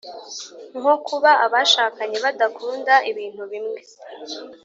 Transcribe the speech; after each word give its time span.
nko 0.79 0.93
kuba 1.07 1.31
abashakanye 1.45 2.17
badakunda 2.25 2.93
ibintu 3.11 3.43
bimwe 3.51 3.79